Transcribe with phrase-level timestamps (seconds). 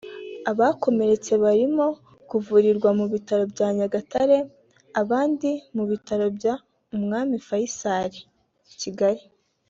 [0.51, 1.87] Abakomeretse barimo
[2.29, 4.37] kuvurirwa mu bitaro bya Nyagatare
[5.01, 8.11] abandi mu bitaro bw’umwami Faisal
[8.73, 9.23] i Kigali